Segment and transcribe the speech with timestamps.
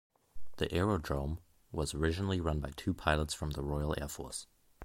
[0.57, 1.39] The aerodrome
[1.71, 4.47] was originally run by two pilots from the Royal Air Force.